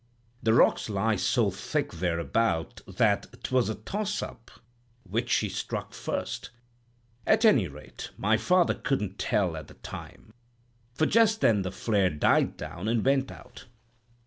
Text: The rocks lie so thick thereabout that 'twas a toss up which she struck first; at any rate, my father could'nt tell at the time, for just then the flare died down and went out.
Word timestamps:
The 0.41 0.55
rocks 0.55 0.89
lie 0.89 1.15
so 1.15 1.51
thick 1.51 1.91
thereabout 1.91 2.81
that 2.87 3.43
'twas 3.43 3.69
a 3.69 3.75
toss 3.75 4.23
up 4.23 4.49
which 5.03 5.29
she 5.29 5.47
struck 5.47 5.93
first; 5.93 6.49
at 7.27 7.45
any 7.45 7.67
rate, 7.67 8.09
my 8.17 8.35
father 8.35 8.73
could'nt 8.73 9.19
tell 9.19 9.55
at 9.55 9.67
the 9.67 9.75
time, 9.75 10.33
for 10.95 11.05
just 11.05 11.41
then 11.41 11.61
the 11.61 11.71
flare 11.71 12.09
died 12.09 12.57
down 12.57 12.87
and 12.87 13.05
went 13.05 13.29
out. 13.31 13.65